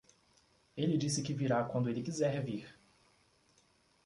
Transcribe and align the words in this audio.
Ele 0.75 0.97
disse 0.97 1.21
que 1.21 1.31
virá 1.31 1.63
quando 1.63 1.87
ele 1.87 2.01
quiser 2.01 2.43
vir. 2.43 2.75